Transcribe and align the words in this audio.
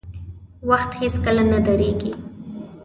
•وخت 0.69 0.91
هیڅکله 1.01 1.43
نه 1.51 1.59
درېږي. 1.65 2.11